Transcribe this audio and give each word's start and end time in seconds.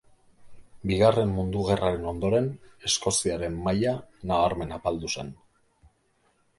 Bigarren 0.91 1.33
Mundu 1.35 1.65
gerraren 1.67 2.09
ondoren 2.13 2.49
Eskoziaren 2.91 3.61
maila 3.69 3.95
nabarmen 4.33 4.77
apaldu 4.81 5.15
zen. 5.19 5.35